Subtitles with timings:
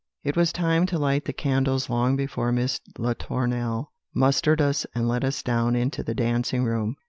[0.23, 4.87] _"Page 453.] "It was time to light the candles long before Miss Latournelle mustered us
[4.95, 6.95] and led us down into the dancing room.